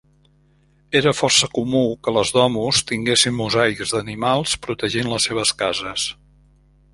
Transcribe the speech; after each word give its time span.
Era 0.99 1.11
força 1.17 1.49
comú 1.57 1.81
que 2.07 2.13
les 2.15 2.31
domus 2.37 2.79
tinguessin 2.93 3.37
mosaics 3.41 3.93
d'animals 3.97 4.57
protegint 4.65 5.13
les 5.13 5.29
seves 5.31 5.53
cases. 5.63 6.09